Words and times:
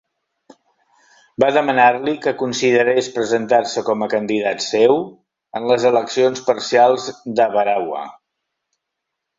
Va 1.43 1.49
demanar-li 1.57 2.13
que 2.23 2.33
considerés 2.39 3.11
presentar-se 3.19 3.85
com 3.91 4.07
a 4.07 4.09
candidat 4.15 4.67
seu 4.71 4.99
en 5.61 5.69
les 5.75 5.87
eleccions 5.93 6.45
parcials 6.51 7.09
d'Awarua. 7.39 8.07